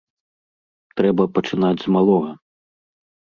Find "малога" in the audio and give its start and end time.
1.97-2.31